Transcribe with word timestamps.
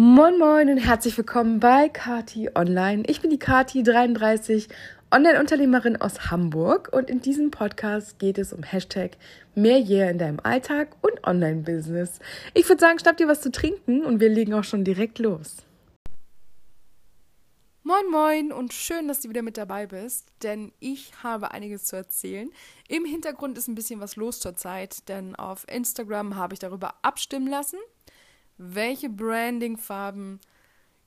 Moin 0.00 0.38
Moin 0.38 0.70
und 0.70 0.78
herzlich 0.78 1.18
willkommen 1.18 1.58
bei 1.58 1.88
Kati 1.88 2.50
Online. 2.54 3.02
Ich 3.08 3.20
bin 3.20 3.30
die 3.30 3.38
Kati 3.40 3.82
33, 3.82 4.68
Online-Unternehmerin 5.10 5.96
aus 5.96 6.30
Hamburg 6.30 6.90
und 6.92 7.10
in 7.10 7.20
diesem 7.20 7.50
Podcast 7.50 8.20
geht 8.20 8.38
es 8.38 8.52
um 8.52 8.62
Hashtag 8.62 9.16
mehr 9.56 9.80
Yeah 9.80 10.08
in 10.08 10.18
deinem 10.18 10.38
Alltag 10.40 10.94
und 11.00 11.26
Online-Business. 11.26 12.20
Ich 12.54 12.68
würde 12.68 12.80
sagen, 12.80 13.00
schnapp 13.00 13.16
dir 13.16 13.26
was 13.26 13.40
zu 13.40 13.50
trinken 13.50 14.04
und 14.04 14.20
wir 14.20 14.28
legen 14.28 14.54
auch 14.54 14.62
schon 14.62 14.84
direkt 14.84 15.18
los. 15.18 15.56
Moin 17.82 18.08
Moin 18.08 18.52
und 18.52 18.72
schön, 18.72 19.08
dass 19.08 19.22
du 19.22 19.30
wieder 19.30 19.42
mit 19.42 19.56
dabei 19.56 19.88
bist, 19.88 20.28
denn 20.44 20.70
ich 20.78 21.10
habe 21.24 21.50
einiges 21.50 21.86
zu 21.86 21.96
erzählen. 21.96 22.50
Im 22.86 23.04
Hintergrund 23.04 23.58
ist 23.58 23.66
ein 23.66 23.74
bisschen 23.74 23.98
was 23.98 24.14
los 24.14 24.38
zurzeit, 24.38 25.08
denn 25.08 25.34
auf 25.34 25.66
Instagram 25.68 26.36
habe 26.36 26.54
ich 26.54 26.60
darüber 26.60 26.94
abstimmen 27.02 27.48
lassen, 27.48 27.80
welche 28.58 29.08
Branding-Farben 29.08 30.40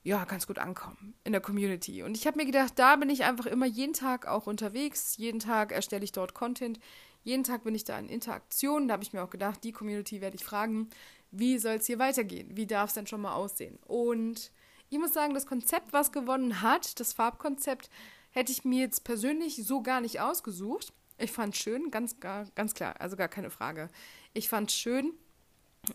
ja 0.04 0.24
ganz 0.26 0.48
gut 0.48 0.58
ankommen 0.58 1.14
in 1.24 1.32
der 1.32 1.42
Community. 1.42 2.02
Und 2.04 2.18
ich 2.18 2.26
habe 2.26 2.38
mir 2.38 2.46
gedacht, 2.46 2.74
da 2.78 2.96
bin 2.96 3.10
ich 3.10 3.24
einfach 3.24 3.46
immer 3.46 3.68
jeden 3.68 3.94
Tag 3.94 4.28
auch 4.28 4.48
unterwegs. 4.48 5.18
Jeden 5.18 5.40
Tag 5.40 5.72
erstelle 5.72 6.04
ich 6.04 6.12
dort 6.12 6.34
Content. 6.34 6.80
Jeden 7.24 7.44
Tag 7.44 7.64
bin 7.64 7.76
ich 7.76 7.84
da 7.84 8.00
in 8.00 8.10
Interaktion. 8.10 8.88
Da 8.88 8.94
habe 8.94 9.04
ich 9.04 9.14
mir 9.14 9.24
auch 9.24 9.30
gedacht, 9.30 9.64
die 9.64 9.72
Community 9.72 10.22
werde 10.22 10.38
ich 10.38 10.44
fragen, 10.44 10.90
wie 11.30 11.60
soll 11.60 11.76
es 11.76 11.86
hier 11.86 12.00
weitergehen? 12.00 12.58
Wie 12.58 12.66
darf 12.66 12.90
es 12.90 12.96
denn 12.96 13.08
schon 13.08 13.22
mal 13.22 13.34
aussehen? 13.34 13.78
Und 13.86 14.52
ich 14.90 14.98
muss 14.98 15.14
sagen, 15.14 15.34
das 15.34 15.46
Konzept, 15.46 15.94
was 15.94 16.12
gewonnen 16.12 16.62
hat, 16.62 17.00
das 17.00 17.14
Farbkonzept, 17.14 17.90
hätte 18.32 18.52
ich 18.52 18.66
mir 18.66 18.82
jetzt 18.82 19.04
persönlich 19.04 19.64
so 19.66 19.82
gar 19.82 20.02
nicht 20.02 20.20
ausgesucht. 20.20 20.94
Ich 21.18 21.32
fand 21.32 21.54
es 21.54 21.62
schön, 21.62 21.92
ganz, 21.92 22.20
ganz 22.20 22.74
klar, 22.74 23.00
also 23.00 23.16
gar 23.16 23.28
keine 23.28 23.52
Frage. 23.52 23.90
Ich 24.34 24.50
fand 24.50 24.72
es 24.72 24.76
schön, 24.76 25.14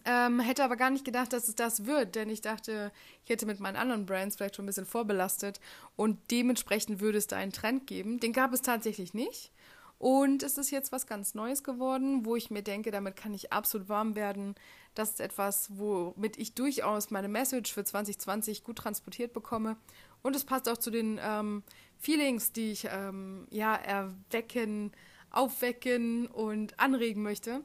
ähm, 0.04 0.40
hätte 0.40 0.64
aber 0.64 0.76
gar 0.76 0.90
nicht 0.90 1.04
gedacht, 1.04 1.32
dass 1.32 1.48
es 1.48 1.54
das 1.54 1.86
wird, 1.86 2.16
denn 2.16 2.28
ich 2.28 2.40
dachte, 2.40 2.90
ich 3.24 3.30
hätte 3.30 3.46
mit 3.46 3.60
meinen 3.60 3.76
anderen 3.76 4.04
Brands 4.04 4.36
vielleicht 4.36 4.56
schon 4.56 4.64
ein 4.64 4.66
bisschen 4.66 4.86
vorbelastet 4.86 5.60
und 5.94 6.18
dementsprechend 6.30 7.00
würde 7.00 7.18
es 7.18 7.28
da 7.28 7.36
einen 7.36 7.52
Trend 7.52 7.86
geben. 7.86 8.18
Den 8.18 8.32
gab 8.32 8.52
es 8.52 8.62
tatsächlich 8.62 9.14
nicht. 9.14 9.52
Und 9.98 10.42
es 10.42 10.58
ist 10.58 10.70
jetzt 10.70 10.92
was 10.92 11.06
ganz 11.06 11.34
Neues 11.34 11.64
geworden, 11.64 12.26
wo 12.26 12.36
ich 12.36 12.50
mir 12.50 12.62
denke, 12.62 12.90
damit 12.90 13.16
kann 13.16 13.32
ich 13.32 13.52
absolut 13.52 13.88
warm 13.88 14.14
werden. 14.14 14.54
Das 14.94 15.10
ist 15.10 15.20
etwas, 15.20 15.70
womit 15.78 16.36
ich 16.36 16.54
durchaus 16.54 17.10
meine 17.10 17.28
Message 17.28 17.72
für 17.72 17.82
2020 17.82 18.62
gut 18.62 18.76
transportiert 18.76 19.32
bekomme. 19.32 19.76
Und 20.22 20.36
es 20.36 20.44
passt 20.44 20.68
auch 20.68 20.76
zu 20.76 20.90
den 20.90 21.18
ähm, 21.22 21.62
Feelings, 21.98 22.52
die 22.52 22.72
ich 22.72 22.88
ähm, 22.90 23.46
ja 23.50 23.74
erwecken, 23.74 24.92
aufwecken 25.30 26.26
und 26.26 26.78
anregen 26.78 27.22
möchte. 27.22 27.62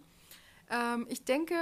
Ähm, 0.70 1.08
ich 1.10 1.26
denke, 1.26 1.56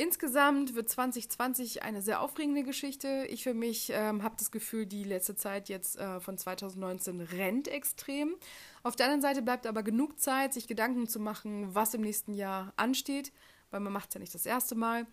Insgesamt 0.00 0.74
wird 0.74 0.88
2020 0.88 1.82
eine 1.82 2.00
sehr 2.00 2.22
aufregende 2.22 2.62
Geschichte. 2.62 3.26
Ich 3.28 3.42
für 3.42 3.52
mich 3.52 3.92
ähm, 3.92 4.22
habe 4.22 4.34
das 4.38 4.50
Gefühl, 4.50 4.86
die 4.86 5.04
letzte 5.04 5.36
Zeit 5.36 5.68
jetzt 5.68 5.98
äh, 5.98 6.20
von 6.20 6.38
2019 6.38 7.20
rennt 7.20 7.68
extrem. 7.68 8.34
Auf 8.82 8.96
der 8.96 9.04
anderen 9.04 9.20
Seite 9.20 9.42
bleibt 9.42 9.66
aber 9.66 9.82
genug 9.82 10.18
Zeit, 10.18 10.54
sich 10.54 10.66
Gedanken 10.66 11.06
zu 11.06 11.20
machen, 11.20 11.74
was 11.74 11.92
im 11.92 12.00
nächsten 12.00 12.32
Jahr 12.32 12.72
ansteht, 12.76 13.30
weil 13.70 13.80
man 13.80 13.92
macht 13.92 14.08
es 14.08 14.14
ja 14.14 14.20
nicht 14.20 14.34
das 14.34 14.46
erste 14.46 14.74
Mal. 14.74 15.06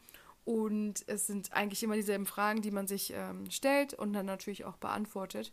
Und 0.46 1.04
es 1.08 1.28
sind 1.28 1.52
eigentlich 1.52 1.84
immer 1.84 1.96
dieselben 1.96 2.26
Fragen, 2.26 2.62
die 2.62 2.72
man 2.72 2.88
sich 2.88 3.12
ähm, 3.14 3.52
stellt 3.52 3.94
und 3.94 4.14
dann 4.14 4.26
natürlich 4.26 4.64
auch 4.64 4.78
beantwortet. 4.78 5.52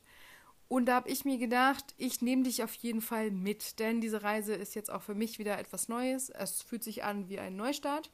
Und 0.69 0.87
da 0.87 0.95
habe 0.95 1.09
ich 1.11 1.25
mir 1.25 1.39
gedacht, 1.39 1.85
ich 1.99 2.23
nehme 2.23 2.45
dich 2.45 2.63
auf 2.63 2.75
jeden 2.75 3.01
Fall 3.01 3.33
mit, 3.33 3.81
denn 3.81 4.01
diese 4.01 4.23
Reise 4.23 4.55
ist 4.55 4.77
jetzt 4.77 4.93
auch 4.93 5.03
für 5.03 5.17
mich 5.17 5.41
wieder 5.41 5.59
etwas 5.59 5.89
Neues. 5.89 6.31
Es 6.31 6.63
fühlt 6.63 6.85
sich 6.85 7.03
an 7.03 7.29
wie 7.29 7.41
ein 7.41 7.57
Neustart. 7.57 8.13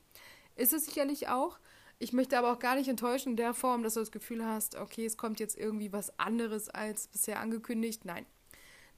Ist 0.61 0.75
es 0.75 0.84
sicherlich 0.84 1.28
auch. 1.28 1.58
Ich 1.98 2.12
möchte 2.12 2.39
aber 2.39 2.53
auch 2.53 2.58
gar 2.58 2.75
nicht 2.75 2.89
enttäuschen 2.89 3.30
in 3.30 3.36
der 3.36 3.55
Form, 3.55 3.83
dass 3.83 3.94
du 3.94 4.00
das 4.00 4.12
Gefühl 4.12 4.44
hast, 4.44 4.75
okay, 4.75 5.06
es 5.06 5.16
kommt 5.16 5.41
jetzt 5.41 5.56
irgendwie 5.56 5.91
was 5.91 6.19
anderes 6.19 6.69
als 6.69 7.08
bisher 7.08 7.41
angekündigt. 7.41 8.05
Nein. 8.05 8.27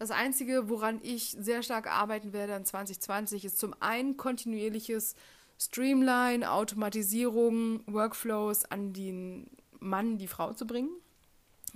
Das 0.00 0.10
Einzige, 0.10 0.68
woran 0.68 0.98
ich 1.04 1.36
sehr 1.38 1.62
stark 1.62 1.86
arbeiten 1.86 2.32
werde 2.32 2.54
in 2.54 2.64
2020, 2.64 3.44
ist 3.44 3.60
zum 3.60 3.76
einen 3.78 4.16
kontinuierliches 4.16 5.14
Streamline, 5.56 6.50
Automatisierung, 6.50 7.84
Workflows 7.86 8.64
an 8.64 8.92
den 8.92 9.48
Mann, 9.78 10.18
die 10.18 10.26
Frau 10.26 10.54
zu 10.54 10.66
bringen. 10.66 10.90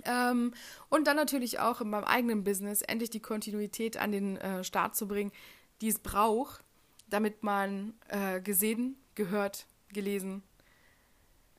Ähm, 0.03 0.53
und 0.89 1.07
dann 1.07 1.15
natürlich 1.15 1.59
auch 1.59 1.79
in 1.79 1.89
meinem 1.89 2.03
eigenen 2.03 2.43
Business 2.43 2.81
endlich 2.81 3.09
die 3.09 3.21
Kontinuität 3.21 3.95
an 3.95 4.11
den 4.11 4.35
äh, 4.35 4.65
Start 4.65 4.97
zu 4.97 5.07
bringen, 5.07 5.31
die 5.79 5.87
es 5.87 5.99
braucht, 5.99 6.61
damit 7.09 7.41
man 7.41 7.93
äh, 8.09 8.41
gesehen, 8.41 8.97
gehört, 9.15 9.65
gelesen, 9.93 10.43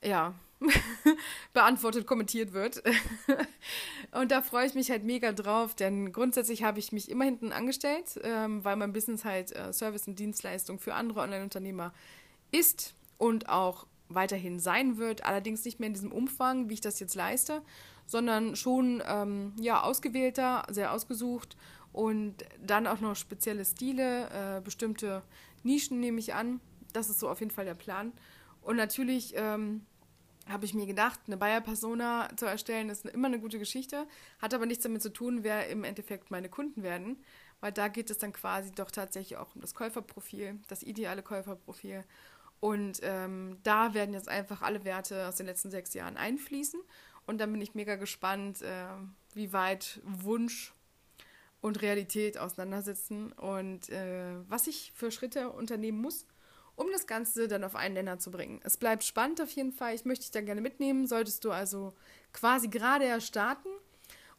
ja, 0.03 0.35
beantwortet, 1.53 2.05
kommentiert 2.05 2.53
wird. 2.53 2.83
und 4.11 4.31
da 4.31 4.41
freue 4.41 4.65
ich 4.65 4.75
mich 4.75 4.91
halt 4.91 5.03
mega 5.03 5.31
drauf, 5.31 5.73
denn 5.73 6.11
grundsätzlich 6.11 6.63
habe 6.63 6.79
ich 6.79 6.91
mich 6.91 7.09
immer 7.09 7.25
hinten 7.25 7.51
angestellt, 7.51 8.19
ähm, 8.23 8.63
weil 8.63 8.75
mein 8.75 8.93
Business 8.93 9.25
halt 9.25 9.55
äh, 9.55 9.71
Service 9.73 10.07
und 10.07 10.19
Dienstleistung 10.19 10.79
für 10.79 10.93
andere 10.93 11.21
Online-Unternehmer 11.21 11.93
ist 12.51 12.93
und 13.17 13.47
auch 13.49 13.85
weiterhin 14.09 14.59
sein 14.59 14.97
wird, 14.97 15.23
allerdings 15.23 15.63
nicht 15.65 15.79
mehr 15.79 15.87
in 15.87 15.93
diesem 15.93 16.11
Umfang, 16.11 16.69
wie 16.69 16.73
ich 16.73 16.81
das 16.81 16.99
jetzt 16.99 17.15
leiste, 17.15 17.61
sondern 18.05 18.55
schon 18.55 19.03
ähm, 19.05 19.53
ja 19.59 19.83
ausgewählter, 19.83 20.63
sehr 20.69 20.91
ausgesucht 20.91 21.55
und 21.93 22.35
dann 22.59 22.87
auch 22.87 22.99
noch 22.99 23.15
spezielle 23.15 23.63
Stile, 23.65 24.57
äh, 24.57 24.61
bestimmte 24.61 25.21
Nischen 25.63 25.99
nehme 25.99 26.19
ich 26.19 26.33
an 26.33 26.59
das 26.93 27.09
ist 27.09 27.19
so 27.19 27.29
auf 27.29 27.39
jeden 27.39 27.51
Fall 27.51 27.65
der 27.65 27.75
Plan. 27.75 28.13
Und 28.61 28.75
natürlich 28.75 29.33
ähm, 29.35 29.85
habe 30.47 30.65
ich 30.65 30.73
mir 30.73 30.85
gedacht, 30.85 31.19
eine 31.27 31.37
Buyer-Persona 31.37 32.29
zu 32.35 32.45
erstellen, 32.45 32.89
ist 32.89 33.05
immer 33.05 33.27
eine 33.27 33.39
gute 33.39 33.59
Geschichte, 33.59 34.07
hat 34.41 34.53
aber 34.53 34.65
nichts 34.65 34.83
damit 34.83 35.01
zu 35.01 35.13
tun, 35.13 35.43
wer 35.43 35.69
im 35.69 35.83
Endeffekt 35.83 36.31
meine 36.31 36.49
Kunden 36.49 36.83
werden, 36.83 37.23
weil 37.61 37.71
da 37.71 37.87
geht 37.87 38.09
es 38.09 38.17
dann 38.17 38.33
quasi 38.33 38.71
doch 38.71 38.91
tatsächlich 38.91 39.37
auch 39.37 39.55
um 39.55 39.61
das 39.61 39.75
Käuferprofil, 39.75 40.59
das 40.67 40.83
ideale 40.83 41.23
Käuferprofil. 41.23 42.03
Und 42.59 42.99
ähm, 43.03 43.57
da 43.63 43.93
werden 43.93 44.13
jetzt 44.13 44.27
einfach 44.27 44.61
alle 44.61 44.83
Werte 44.83 45.27
aus 45.27 45.35
den 45.35 45.45
letzten 45.45 45.71
sechs 45.71 45.93
Jahren 45.93 46.17
einfließen. 46.17 46.81
Und 47.25 47.39
dann 47.39 47.51
bin 47.51 47.61
ich 47.61 47.75
mega 47.75 47.95
gespannt, 47.95 48.61
äh, 48.61 48.87
wie 49.33 49.53
weit 49.53 50.01
Wunsch 50.03 50.73
und 51.61 51.81
Realität 51.81 52.37
auseinandersetzen 52.37 53.31
und 53.33 53.89
äh, 53.89 54.35
was 54.47 54.67
ich 54.67 54.91
für 54.95 55.11
Schritte 55.11 55.49
unternehmen 55.49 56.01
muss, 56.01 56.25
um 56.79 56.87
das 56.93 57.07
Ganze 57.07 57.49
dann 57.49 57.65
auf 57.65 57.75
einen 57.75 57.95
Nenner 57.95 58.19
zu 58.19 58.31
bringen. 58.31 58.61
Es 58.63 58.77
bleibt 58.77 59.03
spannend 59.03 59.41
auf 59.41 59.51
jeden 59.51 59.73
Fall. 59.73 59.93
Ich 59.95 60.05
möchte 60.05 60.23
dich 60.23 60.31
dann 60.31 60.45
gerne 60.45 60.61
mitnehmen. 60.61 61.07
Solltest 61.07 61.43
du 61.43 61.51
also 61.51 61.93
quasi 62.31 62.69
gerade 62.69 63.03
erst 63.03 63.27
starten 63.27 63.67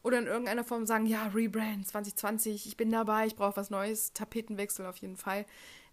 oder 0.01 0.17
in 0.17 0.25
irgendeiner 0.25 0.63
Form 0.63 0.87
sagen, 0.87 1.05
ja, 1.05 1.27
Rebrand 1.27 1.87
2020, 1.87 2.65
ich 2.65 2.77
bin 2.77 2.89
dabei, 2.89 3.27
ich 3.27 3.35
brauche 3.35 3.57
was 3.57 3.69
Neues, 3.69 4.13
Tapetenwechsel 4.13 4.87
auf 4.87 4.97
jeden 4.97 5.17
Fall. 5.17 5.45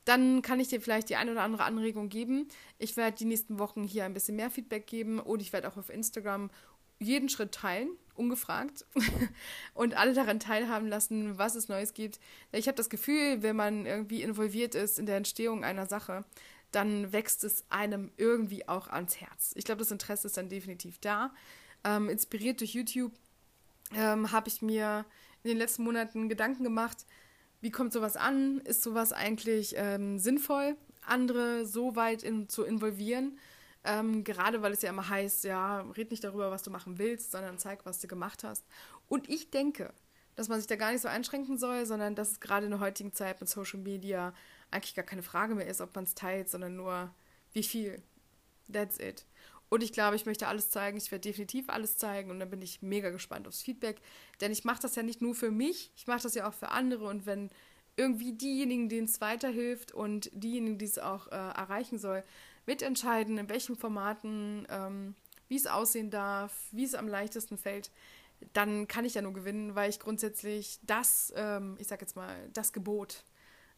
Dann 0.07 0.41
kann 0.41 0.59
ich 0.59 0.69
dir 0.69 0.81
vielleicht 0.81 1.11
die 1.11 1.17
eine 1.17 1.33
oder 1.33 1.43
andere 1.43 1.65
Anregung 1.65 2.09
geben. 2.09 2.49
Ich 2.79 2.97
werde 2.97 3.19
die 3.19 3.27
nächsten 3.27 3.59
Wochen 3.59 3.85
hier 3.85 4.07
ein 4.07 4.15
bisschen 4.15 4.37
mehr 4.37 4.51
Feedback 4.51 4.87
geben 4.87 5.19
und 5.21 5.43
ich 5.43 5.53
werde 5.53 5.69
auch 5.69 5.77
auf 5.77 5.91
Instagram 5.91 6.49
jeden 6.99 7.29
Schritt 7.29 7.53
teilen, 7.53 7.91
ungefragt, 8.15 8.85
und 9.75 9.97
alle 9.97 10.15
daran 10.15 10.41
teilhaben 10.41 10.89
lassen, 10.89 11.39
was 11.39 11.55
es 11.55 11.69
Neues 11.69 11.95
gibt. 11.95 12.19
Ich 12.53 12.67
habe 12.67 12.77
das 12.77 12.91
Gefühl, 12.91 13.43
wenn 13.43 13.57
man 13.57 13.87
irgendwie 13.87 14.23
involviert 14.23 14.75
ist 14.75 14.99
in 14.99 15.07
der 15.07 15.17
Entstehung 15.17 15.65
einer 15.65 15.87
Sache, 15.87 16.25
dann 16.73 17.13
wächst 17.13 17.45
es 17.45 17.65
einem 17.71 18.11
irgendwie 18.17 18.69
auch 18.69 18.89
ans 18.89 19.21
Herz. 19.21 19.53
Ich 19.55 19.65
glaube, 19.65 19.79
das 19.79 19.91
Interesse 19.91 20.27
ist 20.27 20.37
dann 20.37 20.49
definitiv 20.49 20.99
da. 20.99 21.33
Ähm, 21.85 22.09
inspiriert 22.09 22.61
durch 22.61 22.75
YouTube 22.75 23.13
ähm, 23.95 24.33
habe 24.33 24.49
ich 24.49 24.61
mir 24.61 25.07
in 25.43 25.49
den 25.49 25.59
letzten 25.59 25.85
Monaten 25.85 26.29
Gedanken 26.29 26.65
gemacht, 26.65 27.07
wie 27.61 27.71
kommt 27.71 27.93
sowas 27.93 28.17
an? 28.17 28.59
Ist 28.61 28.83
sowas 28.83 29.13
eigentlich 29.13 29.75
ähm, 29.77 30.19
sinnvoll, 30.19 30.77
andere 31.05 31.67
so 31.67 31.97
weit 31.97 32.23
in, 32.23 32.49
zu 32.49 32.65
involvieren? 32.65 33.39
Ähm, 33.85 34.25
gerade 34.25 34.61
weil 34.63 34.73
es 34.73 34.83
ja 34.83 34.91
immer 34.91 35.09
heißt, 35.09 35.45
ja, 35.45 35.81
red 35.97 36.11
nicht 36.11 36.25
darüber, 36.25 36.51
was 36.51 36.63
du 36.63 36.71
machen 36.71 36.99
willst, 36.99 37.31
sondern 37.31 37.59
zeig, 37.59 37.87
was 37.87 38.01
du 38.01 38.09
gemacht 38.09 38.45
hast. 38.45 38.67
Und 39.09 39.29
ich 39.29 39.51
denke, 39.51 39.93
dass 40.35 40.49
man 40.49 40.59
sich 40.59 40.67
da 40.67 40.77
gar 40.77 40.93
nicht 40.93 41.03
so 41.03 41.09
einschränken 41.09 41.59
soll, 41.59 41.87
sondern 41.87 42.15
dass 42.15 42.33
es 42.33 42.41
gerade 42.41 42.67
in 42.67 42.71
der 42.71 42.81
heutigen 42.81 43.13
Zeit 43.13 43.41
mit 43.41 43.49
Social 43.49 43.81
Media 43.81 44.35
eigentlich 44.71 44.95
gar 44.95 45.05
keine 45.05 45.23
Frage 45.23 45.55
mehr 45.55 45.67
ist, 45.67 45.81
ob 45.81 45.95
man 45.95 46.05
es 46.05 46.15
teilt, 46.15 46.49
sondern 46.49 46.77
nur 46.77 47.13
wie 47.53 47.63
viel. 47.63 48.03
That's 48.73 48.99
it. 48.99 49.25
Und 49.69 49.83
ich 49.83 49.93
glaube, 49.93 50.17
ich 50.17 50.27
möchte 50.27 50.47
alles 50.47 50.71
zeigen. 50.71 50.97
Ich 50.97 51.11
werde 51.11 51.29
definitiv 51.29 51.69
alles 51.69 51.97
zeigen 51.97 52.31
und 52.31 52.41
dann 52.41 52.51
bin 52.51 52.63
ich 52.63 52.83
mega 52.83 53.11
gespannt 53.11 53.47
aufs 53.47 53.63
Feedback. 53.63 54.01
Denn 54.41 54.53
ich 54.53 54.65
mache 54.65 54.81
das 54.81 54.95
ja 54.95 55.03
nicht 55.03 55.21
nur 55.21 55.35
für 55.35 55.51
mich, 55.51 55.93
ich 55.97 56.07
mache 56.07 56.23
das 56.23 56.35
ja 56.35 56.49
auch 56.49 56.55
für 56.55 56.71
andere. 56.71 57.07
Und 57.07 57.27
wenn 57.27 57.51
irgendwie 57.97 58.33
diejenigen, 58.33 58.89
denen 58.89 59.07
es 59.07 59.21
weiterhilft 59.21 59.93
und 59.93 60.31
diejenigen, 60.33 60.79
die 60.79 60.85
es 60.85 60.99
auch 60.99 61.27
äh, 61.29 61.35
erreichen 61.35 61.99
soll, 61.99 62.23
mitentscheiden, 62.69 63.39
in 63.39 63.49
welchen 63.49 63.77
Formaten, 63.77 64.67
ähm, 64.71 65.15
wie 65.49 65.57
es 65.57 65.67
aussehen 65.67 66.11
darf, 66.11 66.53
wie 66.71 66.85
es 66.85 66.95
am 66.95 67.09
leichtesten 67.09 67.57
fällt, 67.57 67.91
dann 68.53 68.87
kann 68.87 69.05
ich 69.05 69.15
ja 69.15 69.23
nur 69.23 69.33
gewinnen, 69.33 69.75
weil 69.75 69.91
ich 69.91 69.99
grundsätzlich 69.99 70.79
das, 70.83 71.33
ähm, 71.35 71.77
ich 71.81 71.89
sag 71.89 72.01
jetzt 72.03 72.15
mal, 72.15 72.37
das 72.53 72.73
Gebot 72.73 73.25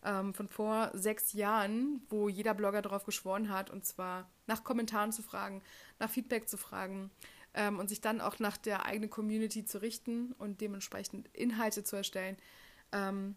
ähm, 0.04 0.34
von 0.34 0.48
vor 0.48 0.90
sechs 0.92 1.32
Jahren, 1.32 2.02
wo 2.10 2.28
jeder 2.28 2.52
Blogger 2.52 2.82
darauf 2.82 3.04
geschworen 3.04 3.48
hat, 3.48 3.70
und 3.70 3.86
zwar 3.86 4.28
nach 4.48 4.64
Kommentaren 4.64 5.12
zu 5.12 5.22
fragen, 5.22 5.62
nach 6.00 6.10
Feedback 6.10 6.48
zu 6.48 6.58
fragen, 6.58 7.10
ähm, 7.54 7.78
und 7.78 7.88
sich 7.88 8.00
dann 8.00 8.20
auch 8.20 8.38
nach 8.40 8.56
der 8.56 8.86
eigenen 8.86 9.10
Community 9.10 9.64
zu 9.64 9.80
richten 9.80 10.32
und 10.32 10.60
dementsprechend 10.60 11.28
Inhalte 11.32 11.84
zu 11.84 11.96
erstellen. 11.96 12.36
Ähm, 12.92 13.36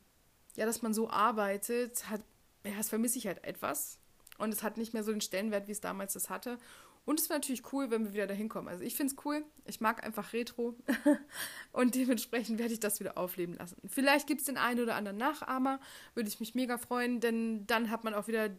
ja, 0.55 0.65
dass 0.65 0.81
man 0.81 0.93
so 0.93 1.09
arbeitet, 1.09 2.09
hat, 2.09 2.21
ja, 2.65 2.73
das 2.75 2.89
vermisse 2.89 3.19
ich 3.19 3.27
halt 3.27 3.43
etwas. 3.43 3.99
Und 4.37 4.53
es 4.53 4.63
hat 4.63 4.77
nicht 4.77 4.93
mehr 4.93 5.03
so 5.03 5.11
den 5.11 5.21
Stellenwert, 5.21 5.67
wie 5.67 5.71
es 5.71 5.81
damals 5.81 6.13
das 6.13 6.29
hatte. 6.29 6.57
Und 7.05 7.19
es 7.19 7.29
wäre 7.29 7.39
natürlich 7.39 7.73
cool, 7.73 7.91
wenn 7.91 8.05
wir 8.05 8.13
wieder 8.13 8.27
dahin 8.27 8.47
kommen. 8.47 8.69
Also 8.69 8.83
ich 8.83 8.95
finde 8.95 9.13
es 9.13 9.25
cool. 9.25 9.43
Ich 9.65 9.81
mag 9.81 10.03
einfach 10.05 10.31
Retro. 10.33 10.75
und 11.73 11.95
dementsprechend 11.95 12.59
werde 12.59 12.73
ich 12.73 12.79
das 12.79 12.99
wieder 12.99 13.17
aufleben 13.17 13.55
lassen. 13.55 13.75
Vielleicht 13.87 14.25
gibt 14.25 14.39
es 14.39 14.45
den 14.45 14.57
einen 14.57 14.79
oder 14.79 14.95
anderen 14.95 15.17
Nachahmer. 15.17 15.79
Würde 16.15 16.29
ich 16.29 16.39
mich 16.39 16.55
mega 16.55 16.77
freuen, 16.77 17.19
denn 17.19 17.67
dann 17.67 17.89
hat 17.89 18.05
man 18.05 18.13
auch 18.13 18.27
wieder 18.27 18.51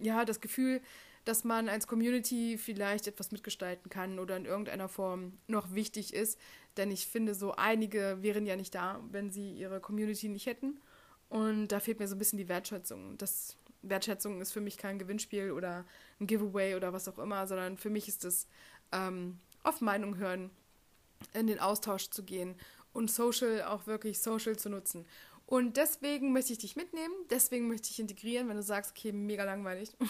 ja, 0.00 0.24
das 0.24 0.40
Gefühl, 0.40 0.82
dass 1.24 1.44
man 1.44 1.68
als 1.68 1.86
Community 1.86 2.58
vielleicht 2.58 3.06
etwas 3.06 3.32
mitgestalten 3.32 3.90
kann 3.90 4.18
oder 4.18 4.36
in 4.36 4.44
irgendeiner 4.44 4.88
Form 4.88 5.38
noch 5.46 5.74
wichtig 5.74 6.14
ist. 6.14 6.38
Denn 6.76 6.90
ich 6.90 7.06
finde, 7.06 7.34
so 7.34 7.52
einige 7.52 8.18
wären 8.20 8.46
ja 8.46 8.56
nicht 8.56 8.74
da, 8.74 9.00
wenn 9.10 9.30
sie 9.30 9.52
ihre 9.52 9.80
Community 9.80 10.28
nicht 10.28 10.46
hätten. 10.46 10.80
Und 11.28 11.68
da 11.68 11.80
fehlt 11.80 11.98
mir 11.98 12.08
so 12.08 12.14
ein 12.14 12.18
bisschen 12.18 12.38
die 12.38 12.48
Wertschätzung. 12.48 13.18
Das 13.18 13.57
Wertschätzung 13.82 14.40
ist 14.40 14.52
für 14.52 14.60
mich 14.60 14.76
kein 14.76 14.98
Gewinnspiel 14.98 15.52
oder 15.52 15.84
ein 16.20 16.26
Giveaway 16.26 16.74
oder 16.74 16.92
was 16.92 17.08
auch 17.08 17.18
immer, 17.18 17.46
sondern 17.46 17.76
für 17.76 17.90
mich 17.90 18.08
ist 18.08 18.24
es 18.24 18.46
ähm, 18.92 19.38
auf 19.62 19.80
Meinung 19.80 20.16
hören, 20.16 20.50
in 21.32 21.46
den 21.46 21.60
Austausch 21.60 22.10
zu 22.10 22.22
gehen 22.22 22.54
und 22.92 23.10
Social 23.10 23.62
auch 23.64 23.86
wirklich 23.86 24.20
Social 24.20 24.56
zu 24.56 24.68
nutzen. 24.68 25.06
Und 25.46 25.76
deswegen 25.76 26.32
möchte 26.32 26.52
ich 26.52 26.58
dich 26.58 26.76
mitnehmen, 26.76 27.14
deswegen 27.30 27.68
möchte 27.68 27.90
ich 27.90 27.98
integrieren, 27.98 28.48
wenn 28.48 28.56
du 28.56 28.62
sagst, 28.62 28.92
okay, 28.96 29.12
mega 29.12 29.44
langweilig. 29.44 29.90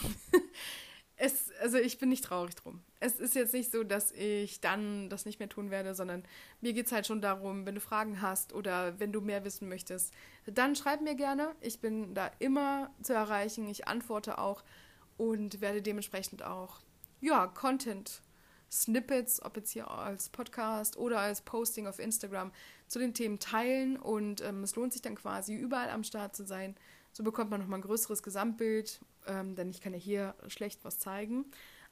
es, 1.21 1.51
also 1.59 1.77
ich 1.77 1.97
bin 1.97 2.09
nicht 2.09 2.23
traurig 2.23 2.55
drum. 2.55 2.81
Es 3.01 3.19
ist 3.19 3.35
jetzt 3.35 3.53
nicht 3.53 3.71
so, 3.71 3.83
dass 3.83 4.13
ich 4.13 4.61
dann 4.61 5.09
das 5.09 5.25
nicht 5.25 5.39
mehr 5.39 5.49
tun 5.49 5.69
werde, 5.69 5.93
sondern 5.93 6.23
mir 6.61 6.71
geht 6.71 6.85
es 6.85 6.93
halt 6.93 7.05
schon 7.05 7.21
darum, 7.21 7.65
wenn 7.65 7.75
du 7.75 7.81
Fragen 7.81 8.21
hast 8.21 8.53
oder 8.53 8.97
wenn 8.99 9.11
du 9.11 9.19
mehr 9.19 9.43
wissen 9.43 9.67
möchtest, 9.67 10.13
dann 10.45 10.77
schreib 10.77 11.01
mir 11.01 11.15
gerne. 11.15 11.53
Ich 11.59 11.81
bin 11.81 12.15
da 12.15 12.31
immer 12.39 12.89
zu 13.03 13.13
erreichen. 13.13 13.67
Ich 13.67 13.87
antworte 13.87 14.37
auch 14.37 14.63
und 15.17 15.59
werde 15.59 15.81
dementsprechend 15.81 16.41
auch, 16.41 16.79
ja, 17.19 17.47
Content. 17.47 18.21
Snippets, 18.71 19.41
ob 19.41 19.57
jetzt 19.57 19.71
hier 19.71 19.89
als 19.89 20.29
Podcast 20.29 20.95
oder 20.95 21.19
als 21.19 21.41
Posting 21.41 21.87
auf 21.87 21.97
Instagram, 21.97 22.51
zu 22.87 22.99
den 22.99 23.15
Themen 23.15 23.39
teilen 23.39 23.97
und 23.97 24.41
ähm, 24.41 24.61
es 24.61 24.75
lohnt 24.75 24.93
sich 24.93 25.01
dann 25.01 25.15
quasi 25.15 25.55
überall 25.55 25.89
am 25.89 26.03
Start 26.03 26.35
zu 26.35 26.45
sein. 26.45 26.75
So 27.11 27.23
bekommt 27.23 27.49
man 27.49 27.61
nochmal 27.61 27.79
ein 27.79 27.83
größeres 27.83 28.21
Gesamtbild 28.21 29.01
ähm, 29.27 29.55
denn 29.55 29.69
ich 29.69 29.81
kann 29.81 29.93
ja 29.93 29.99
hier 29.99 30.35
schlecht 30.47 30.83
was 30.83 30.99
zeigen. 30.99 31.45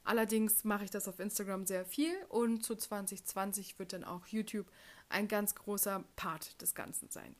Allerdings 0.04 0.64
mache 0.64 0.84
ich 0.84 0.90
das 0.90 1.08
auf 1.08 1.18
Instagram 1.20 1.66
sehr 1.66 1.84
viel 1.84 2.12
und 2.28 2.64
zu 2.64 2.74
2020 2.74 3.78
wird 3.78 3.92
dann 3.92 4.04
auch 4.04 4.26
YouTube 4.26 4.66
ein 5.08 5.28
ganz 5.28 5.54
großer 5.54 6.04
Part 6.16 6.60
des 6.62 6.74
Ganzen 6.74 7.10
sein. 7.10 7.34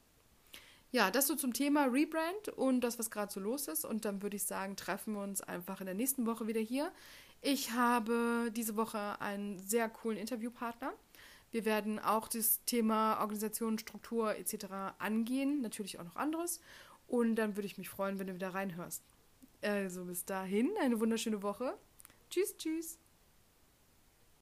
Ja, 0.90 1.10
das 1.10 1.26
so 1.26 1.34
zum 1.34 1.52
Thema 1.52 1.84
Rebrand 1.84 2.48
und 2.56 2.80
das, 2.80 2.98
was 2.98 3.10
gerade 3.10 3.30
so 3.30 3.40
los 3.40 3.68
ist. 3.68 3.84
Und 3.84 4.04
dann 4.06 4.22
würde 4.22 4.36
ich 4.36 4.44
sagen, 4.44 4.74
treffen 4.74 5.14
wir 5.14 5.22
uns 5.22 5.42
einfach 5.42 5.80
in 5.80 5.86
der 5.86 5.94
nächsten 5.94 6.24
Woche 6.24 6.46
wieder 6.46 6.60
hier. 6.60 6.92
Ich 7.42 7.72
habe 7.72 8.50
diese 8.54 8.76
Woche 8.76 9.20
einen 9.20 9.58
sehr 9.58 9.88
coolen 9.90 10.16
Interviewpartner. 10.16 10.92
Wir 11.50 11.64
werden 11.64 11.98
auch 11.98 12.28
das 12.28 12.64
Thema 12.64 13.20
Organisation, 13.20 13.78
Struktur 13.78 14.36
etc. 14.36 14.66
angehen, 14.98 15.60
natürlich 15.60 15.98
auch 15.98 16.04
noch 16.04 16.16
anderes. 16.16 16.60
Und 17.06 17.36
dann 17.36 17.56
würde 17.56 17.66
ich 17.66 17.78
mich 17.78 17.88
freuen, 17.88 18.18
wenn 18.18 18.26
du 18.26 18.34
wieder 18.34 18.54
reinhörst. 18.54 19.02
Also 19.62 20.04
bis 20.04 20.24
dahin, 20.24 20.70
eine 20.80 21.00
wunderschöne 21.00 21.42
Woche. 21.42 21.78
Tschüss, 22.30 22.56
tschüss. 22.56 22.98